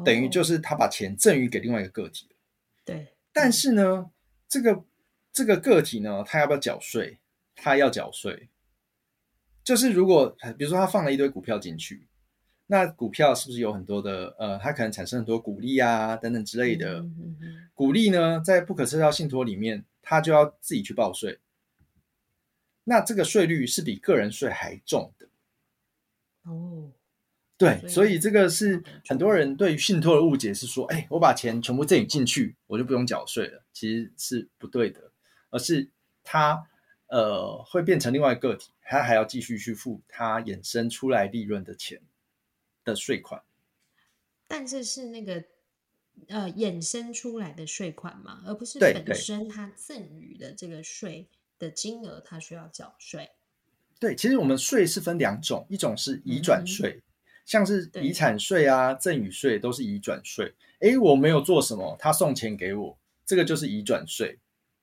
[0.04, 2.36] 等于哦就是他把钱赠予给另外一个个体了。
[2.84, 4.10] 对，但是呢，
[4.48, 4.84] 这个
[5.32, 7.20] 这个个体呢，他要不要缴税？
[7.56, 8.50] 他要缴税。
[9.64, 12.08] 就是如果比如说他放了一堆股票进去，
[12.68, 17.00] 那股票是不是有很多的呃，它可能产生很多股利啊等等之类的。
[17.00, 21.40] 嗯嗯嗯股利呢，在不可撤销信托里面，它就要自己去报税。
[22.86, 25.28] 那这个税率是比个人税还重的。
[26.44, 26.92] 哦，
[27.58, 33.64] 对，所以所以这个是很多人对于信托的误解是说，哎，我把钱全部赠与进去，我就不用缴税了。
[33.74, 35.12] 其实是不对的，
[35.50, 35.90] 而是
[36.24, 36.68] 他
[37.08, 42.02] 呃会变成另外一个个体，他还要继续去付他衍生出来利润的钱
[42.86, 43.42] 的税款。
[44.48, 45.44] 但是是那个
[46.28, 51.28] 呃衍生出来的税款嘛，而不是本身它赠予的这个税
[51.60, 53.32] 的金额，它需要缴税。
[54.00, 57.02] 对，其实我们税是分两种，一种是移转税，
[57.46, 60.54] 像是遗产税啊、赠与税都是移转税。
[60.80, 64.38] 诶，我没有做什么，他送钱给我，这个就是移转税。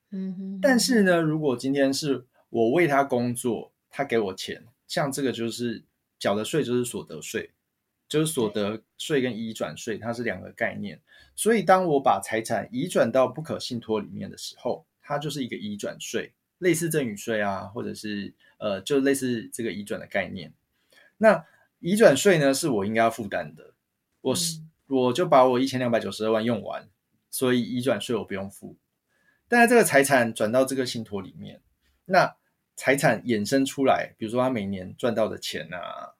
[0.09, 5.83] 嗯哼，但是呢，如果今天是我为他工作，他给我钱，像这个就是
[6.19, 7.51] 缴的税就是所得税，
[8.13, 11.01] 就是所得税跟移转税，它是两个概念。
[11.35, 20.53] 所以当我把财产移转到不可信托里面的时候，它就是一个移转税，类似赠与税啊，或者是呃，就类似这个移转的概念。
[21.17, 21.43] 那
[21.79, 23.73] 移转税呢，是我应该要负担的，
[24.21, 26.87] 我是、嗯我就把我一千两百九十二万用完，
[27.31, 28.77] 所以移转税我不用付。
[29.47, 31.61] 但是这个财产转到这个信托里面，
[32.05, 32.35] 那
[32.75, 36.13] 财产衍生出来，比如说他每年赚到的钱啊，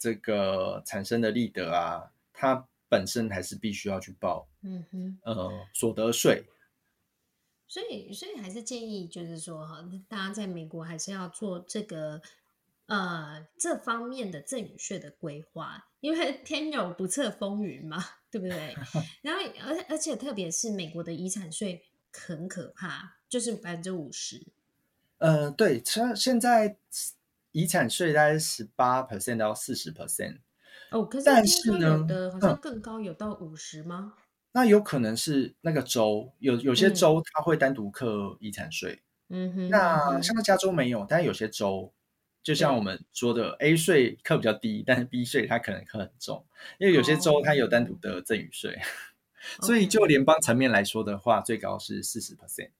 [0.00, 6.44] 这个产生的利得啊，它本身还是必须要去报嗯哼，呃所得税。
[7.68, 12.20] 所以所以还是建议就是说哈，大家在美国还是要做这个
[12.86, 18.74] 呃这方面的赠与税的规划，因为 天有不测风云嘛，对不对？
[19.22, 24.48] 然后而而且特别是美国的遗产税很可怕，就是百分之五十。
[25.18, 26.76] 呃，对，现现在
[27.52, 30.38] 遗产税大概是十八 percent 到四十 percent。
[30.90, 34.14] 哦，可是但是呢有的好像更高，有到五十吗？
[34.52, 36.94] 那有可能是那个州有有些嗯。
[36.94, 40.42] 州它会单独课遗产税，嗯哼，嗯那哼像。
[40.42, 41.92] 加州没有，但是有些州，
[42.42, 46.44] 就像我们说的，A 税课比较低，但是 B 税它可能课很重，
[46.78, 48.76] 因为有些州它有单独的赠与税，
[49.62, 52.70] 所以就联邦层面来说的话，最高是四十 percent。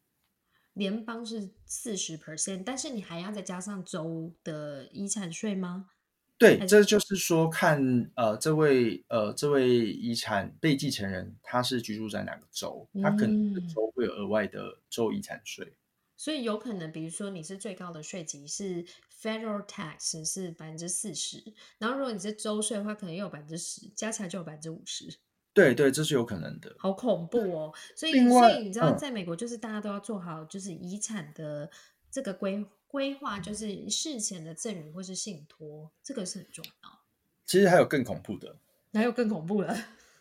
[0.75, 5.91] 联邦是四十 percent，但是你还要再加上州的遗产税吗？
[6.39, 15.75] 对，这就是说看呃这位呃这位遗产被继承人他是居住在哪个州，他可能州会有额外的州遗产税。
[16.17, 18.85] 所以有可能，比如说你是最高的税级是
[19.23, 21.43] federal tax 是百分之四十，
[21.79, 25.19] 然后如果你是州税的话，可能又有百分之十，加起来就有百分之五十，
[25.53, 26.75] 对对，这是有可能的。
[26.79, 27.73] 好恐怖哦！
[27.97, 31.69] 所以，所以你知道，嗯在美国就是大家都要做好就是遗产的
[32.11, 37.01] 这个规规划，就是事前的赠与或是信托，这个是很重要。
[37.45, 38.57] 其实还有更恐怖的，
[38.93, 39.77] 哪有更恐怖了？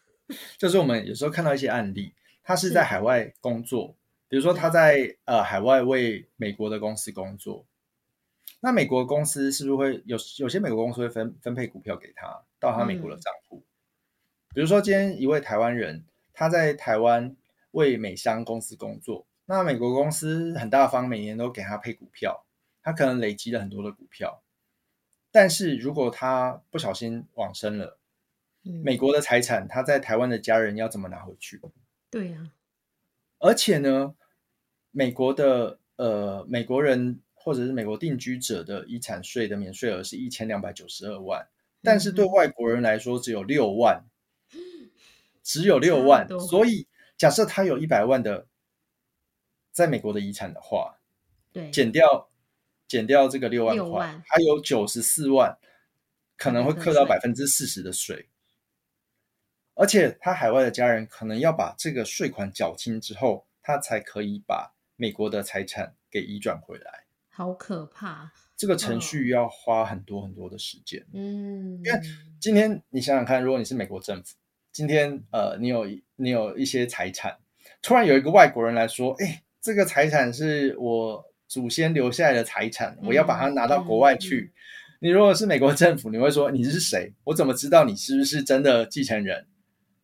[0.58, 2.13] 就是我们有时候看到一些案例，
[2.44, 3.96] 他是是在海外工作，
[4.28, 7.65] 比如说他在呃海外为美国的公司工作，
[8.60, 13.63] 那美国公司是不是会有有些美国公司会分分配股票给他到他美国的嗯账户？
[14.60, 17.34] 比如说今天一位台湾人他在台湾
[17.72, 22.45] 为美商公司工作，那美国公司很大方，每年都给他配股票，
[22.84, 24.43] 他可能累积了很多的股票，
[25.32, 27.98] 但是如果他不小心往生了。
[28.65, 31.62] 嗯，美国的财产，他在台湾的家人要怎么拿回去？
[32.12, 32.52] 对呀、
[33.38, 34.13] 而且呢，
[34.91, 41.48] 美国的呃美国人或者是美国定居者的遗产税的免税额是一千两百九十二万，
[41.82, 44.04] 但是对外国人来说只有六万，
[45.50, 48.46] 只有六差万所以假设他有一百万的
[49.72, 51.00] 在美国的遗产的话，
[51.52, 52.30] 对，减掉
[52.88, 55.58] 减掉这个六万块六万，还有九十四万，
[56.38, 58.30] 可能会课到百分之四十的税。
[59.74, 67.06] 而且他海外的家人可能要把这个税款缴清之后，他才可以把美国的财产给移转回来。
[67.30, 68.32] 好可怕。
[68.56, 71.04] 这个程序要花很多很多的时间。
[71.12, 72.00] 嗯，因为
[72.40, 74.36] 今天你想想看，如果你是美国政府，
[74.80, 77.38] 今天呃你有你有一些财产，
[77.82, 84.54] 突然有一个外国人来说，哎，这个财产是我祖先留下来的财产，我要把它拿到国外去。
[85.02, 87.12] 你如果是美国政府，你会说你是谁？
[87.26, 89.48] 我怎么知道你是不是真的继承人？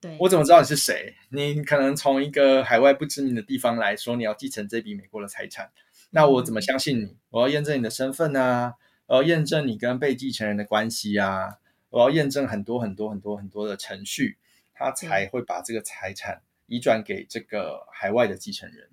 [0.02, 1.14] 对，我怎么知道你是谁？
[1.30, 5.70] 你可能从一个海外不知名的地方来说，你要继承这笔美国的财产，
[6.10, 7.16] 那我怎么相信你？
[7.30, 8.74] 我要验证你的身份啊，
[9.08, 11.60] 我要验证你跟被继承人的关系啊，
[11.92, 14.38] 我要验证很多很多很多很多的程序，
[14.76, 18.90] 他才会把这个财产移转给这个海外的继承人。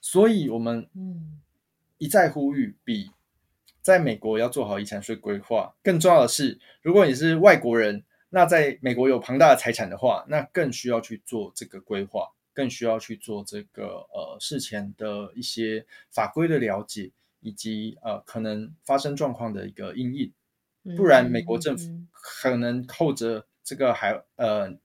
[0.00, 1.40] 所以，我们嗯
[1.98, 3.10] 一再呼吁，比
[3.82, 20.32] 在美国要做好遗产税规划更重要的是，如果你是外国人，那在美国有庞大的财产的话，那更需要去做这个规划，更需要去做这个呃事前的一些法规的了解，以及呃可能发生状况的一个应应。
[20.96, 24.76] 不然，美国政府嗯可能扣着这个海呃，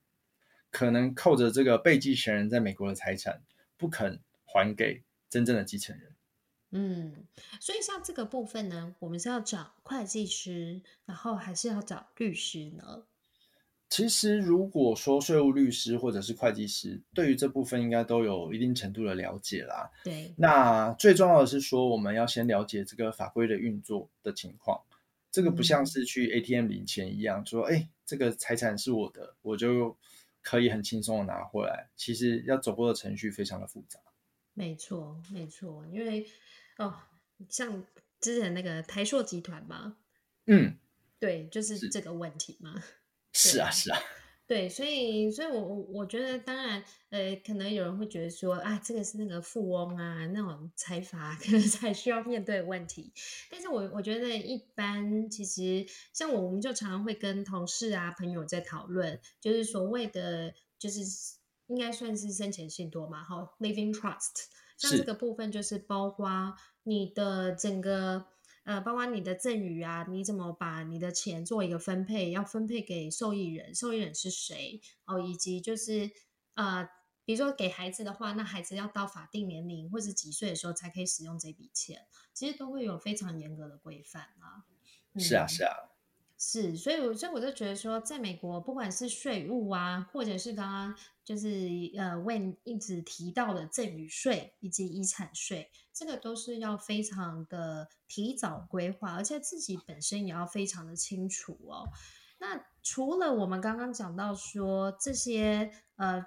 [0.69, 3.41] 可能扣着这个被继承人在美国的财产，
[3.77, 6.15] 不肯还给真正的继承人。
[6.69, 7.25] 嗯，
[7.59, 13.05] 所以像这个部分呢，我们是要找会计师，然后还是要找律师呢？
[13.89, 19.89] 其实，如果说税务律师或者是会计师，对于这部分应该都有一定程度的了解啦。
[20.03, 24.79] 对，那最重要的是说，我们要先了解这个法规的运作的情况。
[25.35, 29.97] 这个不像嗯是去 ATM 领钱一样，说，哎，这个财产是我的，我就
[30.41, 31.89] 可以很轻松的拿回来。
[31.97, 33.99] 其实要走过的程序非常的复杂。
[34.53, 36.25] 没错，没错，因为
[36.77, 36.95] 哦，
[37.49, 37.83] 像
[38.21, 39.97] 之前那个台硕集团嘛，
[40.45, 40.77] 嗯，
[41.19, 42.81] 对，就是是这个问题嘛。
[43.33, 43.99] 是啊，是啊，
[44.47, 53.11] 对，所以，所以我我我觉得，当然，呃，可能有人会觉得说，啊，这个是那个富翁啊，那种财阀 可能才需要面对的问题。
[53.49, 55.83] 但是我我觉得，一般其实
[56.13, 60.99] 像我，我们就常常会跟同事啊、朋友在讨论，就是所谓的，就是
[61.65, 64.45] 应该算是生前信托嘛，哈，living trust，
[64.77, 68.27] 像是这个部分就是包括你的整个。
[68.66, 76.11] 呃，包括你的赠与啊，你怎么把你的钱做一个分配，要分配给受益人，受益人是谁哦，以及就是
[76.55, 76.89] 呃，
[77.24, 84.66] 比如说给孩子的话，那孩子要到法定年龄或者几岁的时候才可以使用这笔钱，其实都会有非常严格的规范啊。
[85.18, 85.91] 是啊，是啊。
[86.38, 91.49] 是，所以我，所以我就觉得说，在美国，不管是税务啊，或者是刚刚就是
[91.97, 101.87] 呃问一直提到的赠与税以及遗产税，这个都是要非常的提早规划，而且自己本身也要非常的清楚哦。
[102.39, 106.25] 那除了我们刚刚讲到说这些呃。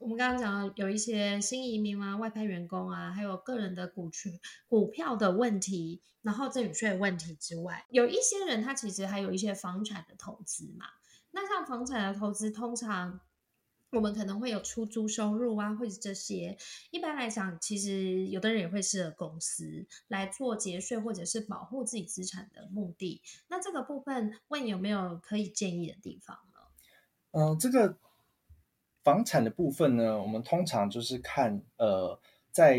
[0.00, 4.32] 我们刚刚讲有一些新移民啊、外派员工啊，还有个人的股权、
[4.66, 10.86] 股票的问题，然后赠与税问题之外，有一些人他其实还有一些房产的投资嘛。
[11.32, 13.20] 那像房产的投资，通常
[13.92, 16.56] 我们可能会有出租收入啊，或者这些。
[16.90, 23.22] 一般来讲，其实有的人也会适合公司来做节税或者是保护自己资产的目的。
[23.48, 26.60] 那这个部分，问有没有可以建议的地方呢？
[27.32, 27.98] 嗯，这个。
[29.02, 32.20] 房产的部分呢，我们通常就是看，呃，
[32.52, 32.76] 在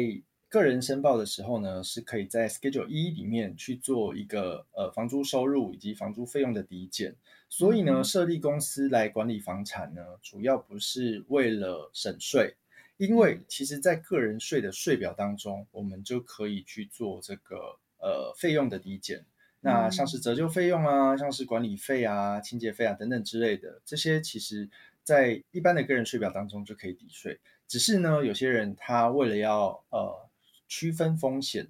[0.52, 7.16] 个人申报的时候呢，是可以在 Schedule 一里面去做一个呃房租收入以及房租费用的抵减。
[7.48, 12.54] 所以呢，设立公司来管理房产呢，主要不是为了省税，
[12.98, 19.26] 因为其实在个人税的税表当中，我们就可以去做这个呃费用的抵减。
[19.62, 24.70] 那像是折旧费用啊，像是管理费啊、清洁费啊等等之类的，这些其实。
[25.04, 30.30] 在一般的个人税表当中就可以抵税，只是呢，有些人他为了要呃
[30.72, 31.68] 区分风险，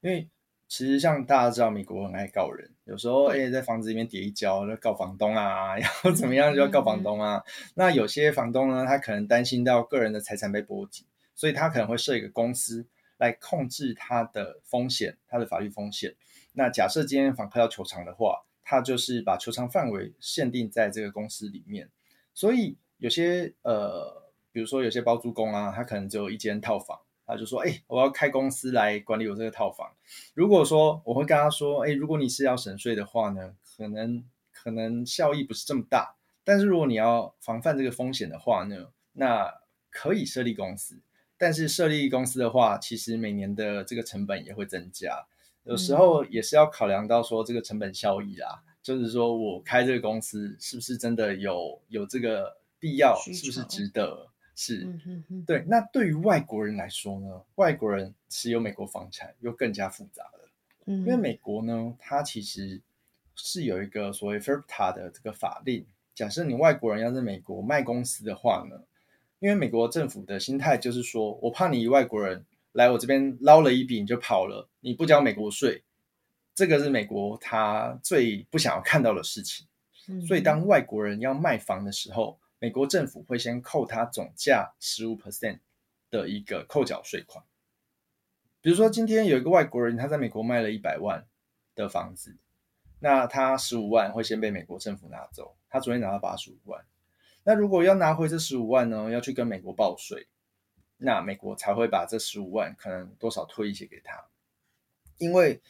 [0.00, 0.26] 因为
[0.66, 7.44] 其实像大家知道，美国很爱告人，有时候哎在房子里面跌一跤就告房东啊，然后怎么样就要告房东啊。
[7.74, 12.86] 那有些房东呢，他可能担心到个人的财产被波及，所以他可能会设一个公司
[13.18, 16.16] 来控制他的风险，他的法律风险。
[16.54, 21.90] 那假设今天房客要求偿的话，他就是把求偿范围限定在这个公司里面。
[22.32, 26.98] 所以有些呃，比如说有些包租公啊，他可能只有一间套房，
[27.30, 29.90] 他就说：“哎，我要开公司来管理我这个套房。”
[30.34, 36.16] 如果说我会跟他说：“哎，如果你是要省税的话呢，可能可能效益不是这么大。
[36.44, 39.52] 但是如果你要防范这个风险的话呢，那
[39.90, 41.00] 可以设立公司。
[41.38, 45.26] 但是设立公司的话，其实每年的这个成本也会增加，
[45.64, 53.14] 有时候也是要考量到说这个成本效益啦。”就是说，我开这个公司是不是真的有有这个必要？
[53.14, 54.29] 是不是值得？
[54.62, 54.86] 是，
[55.46, 55.64] 对。
[55.66, 57.42] 那对于外国人来说呢？
[57.54, 60.50] 外国人持有美国房产又更加复杂了。
[60.84, 62.78] 嗯，因为美国呢，它其实
[63.36, 65.86] 是有一个所谓 FIRPTA 的这个法令。
[66.14, 68.82] 假设你外国人要在美国卖公司的话呢，
[69.38, 75.82] 因为美国政府的心态就是说，我怕你外国人来我这边捞了一笔你就跑了，你不交美国税。
[76.54, 79.66] 这个是美国他最不想要看到的事情，
[80.26, 85.58] 所以当外国人要卖房的时候，美国政府会先扣他总价十五 percent
[86.08, 87.44] 的一个扣缴税款。
[88.60, 91.26] 比如说，今天有一个外国人他在美国卖了一百万
[91.74, 92.36] 的房子，
[93.00, 96.84] 那他十五万会先被美国政府拿走，他昨天拿到八十五万，
[97.42, 100.28] 那如果要拿回这十五万呢，要去跟美国报税，
[100.98, 104.24] 那美国才会把这十五万可能多少退一些给他，
[105.18, 105.60] 因为。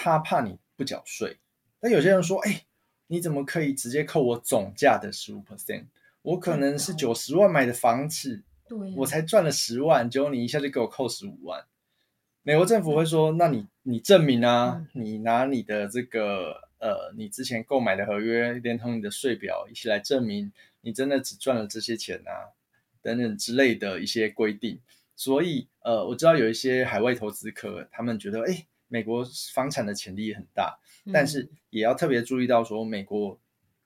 [0.00, 1.40] 他怕你不缴税，
[1.80, 2.64] 但有些人说：“哎，
[3.08, 5.84] 你怎么可以直接扣我总价的十五 percent？
[6.22, 11.64] 我可能是九十万买的房子，对，我才赚了十万，结果你一下就给我扣十五万。”
[12.42, 20.52] 美国政府会说：“那你你证明啊，你拿你的这个呃，你之前购买的合约，连同你的税表一起来证明，
[20.82, 22.52] 你真的只赚了这些钱啊，
[23.02, 24.78] 等等之类的一些规定。”
[25.16, 29.24] 所以呃，我知道有一些海外投资客，他们觉得：“哎。”美国
[29.54, 30.78] 房产的潜力很大，
[31.12, 33.38] 但是也要特别注意到说，美国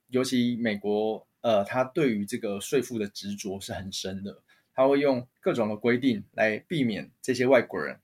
[0.07, 4.41] 尤其美国，呃，他对于这个税负的执着是很深的，
[4.73, 7.99] 他会用各种的规定来避免这些外国人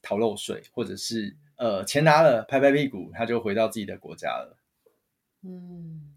[0.00, 4.58] 逃漏税，或者是呃钱拿了拍拍屁股他就回到自己的国家了。
[5.42, 6.15] 嗯。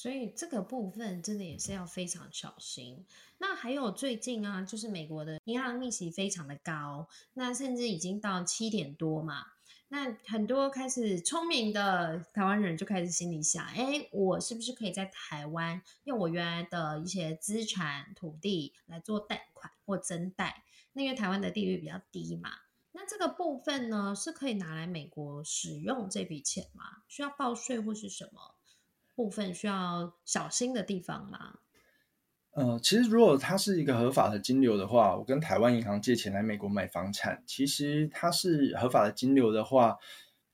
[0.00, 3.04] 所以这个部分真的也是要非常小心。
[3.36, 9.44] 那还有最近啊，就是美国的银行利息非常的高，那甚至已经到七点多嘛。
[9.88, 20.64] 那很多开始聪明的台湾人就开始心里想：哎，我是不是可以在台湾用我原来的一些资产、土地来做贷款或增贷？
[20.94, 22.48] 那因为台湾的利率比较低嘛。
[22.92, 27.02] 那这个部分呢，是可以拿来美国使用这笔钱吗？
[27.06, 28.54] 需要报税或是什么？
[29.20, 31.58] 部分需要小心的地方吗？
[32.52, 39.98] 呃，其实如果它是一个合法的金流的话，我跟台湾银行借钱来美国买房产，其实它是合法的金流的话，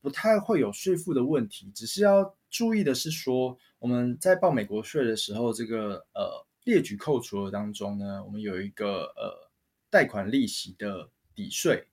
[0.01, 1.71] 不太会有税负的问题。
[1.71, 9.49] 只是要注意的是说，我们在报美国税的时候，这个呃列举扣除额当中呢，我们有一个呃
[9.89, 11.87] 贷款利息的抵税，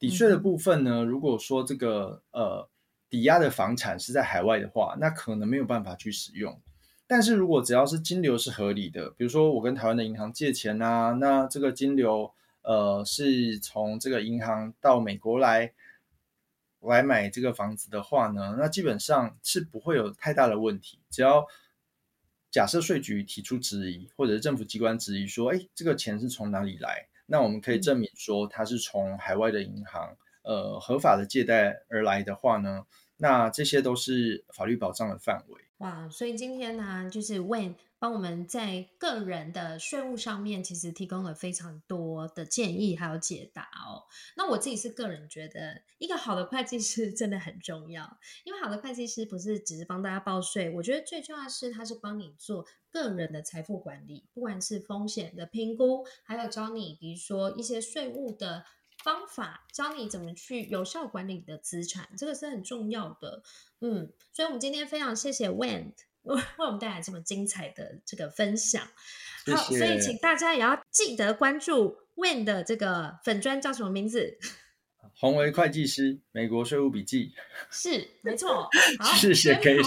[0.00, 2.68] 抵税的部分呢，如果说这个呃。
[3.10, 6.60] 抵押的房产是在海外的话，那可能没有办法去使用。
[7.06, 12.32] 但是如果只要是金流是合理的，比如说我跟台湾的银行借钱啊，那这个金流
[12.62, 15.72] 呃是从这个银行到美国来
[16.80, 20.98] 来买这个房子的话呢，那基本上是不会有太大的问题。
[21.08, 21.46] 只要
[22.50, 27.08] 假设税局提出质疑，或者是政府机关质疑说，哎，这个钱是从哪里来？
[27.24, 30.16] 那我们可以证明说它是从海外的银行
[30.48, 32.86] 呃合法的借贷而来的话呢，
[33.18, 35.60] 那这些都是法律保障的范围。
[35.78, 44.02] 哇，所以今天呢，就是 win 帮我们在个人的税务上面，其实提供了非常多的建议还有解答哦。
[44.36, 58.64] 那我自己是个人觉得，一个好的会计师 真的很重要，因为好的会计师不是只是帮大家报税，我觉得最重要的是他是帮你做个人的财富管理，不管是风险的评估，还有教你比如说一些税务的
[59.02, 63.42] 方法，教你怎么去有效管理你的资产，这个是很重要的。
[63.80, 65.92] 嗯，所以我们今天非常谢谢 Wen
[66.22, 68.82] 为 为我们带来这么精彩的这个分享。
[69.46, 74.38] 好，所以请大家也要记得关注 Wend 的这个粉砖叫什么名字？
[75.20, 77.32] 宏维会计师，美国税务笔记。
[77.70, 78.68] 是，没错。
[79.16, 79.82] 谢谢 k a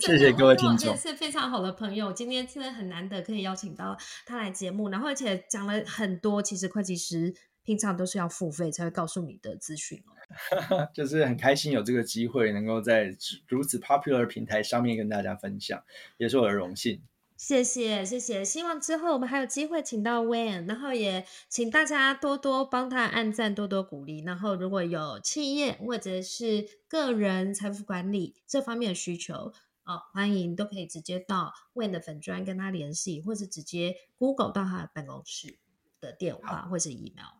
[0.00, 0.96] 谢谢各位听众。
[0.96, 7.34] 是非常好的朋友，今天真的很难得可以邀请到他来节目，然后而且讲了很多，其实会计师
[7.66, 10.14] 平常都是要付费才会告诉你的资讯哦。
[10.94, 13.14] 就是很开心有这个机会，能够在
[13.48, 15.82] 如此 popular 的平台上面跟大家分享，
[16.16, 17.02] 也是我的荣幸。
[17.36, 18.42] 谢谢，谢谢。
[18.44, 24.22] 希望之后我们还有机会请到 Wayne，然后也请大家多多帮他按赞，多多鼓励。
[24.24, 29.52] 然后如果有企业或者是个人财富管理这方面的需求，
[29.84, 35.58] 哦，欢迎都可以直接到 Wayne 的粉砖跟他联系，或者直接 Google 到他的办公室
[36.00, 37.35] 的电话或者 email。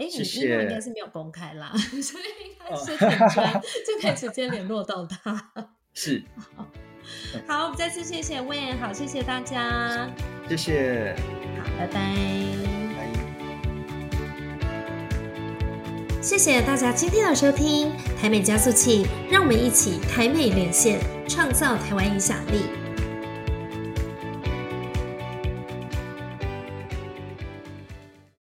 [0.00, 3.52] 哎，你英文应该是没有公开啦， 所以应该是粉 专
[3.86, 5.52] 就可以直接联络到他。
[5.92, 6.24] 是，
[7.46, 10.08] 好，我们再次谢谢 Wayne，好，谢谢大家，
[10.48, 11.14] 谢谢，
[11.58, 12.16] 好，拜拜，
[16.22, 20.98] 谢谢大家今天的收听，台美加速器，让我们一起台美连线，
[21.28, 22.79] 创造台湾影响力。